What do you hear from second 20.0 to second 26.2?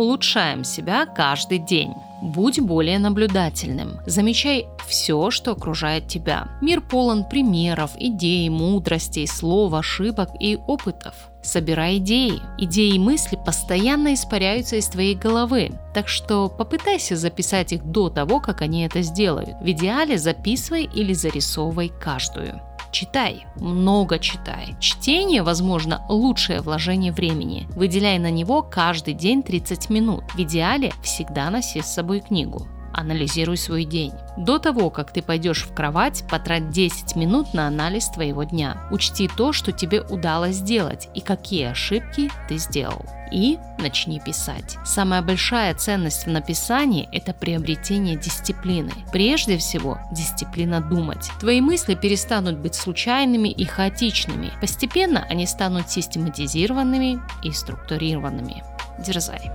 записывай или зарисовывай каждую. Читай, много читай. Чтение, возможно,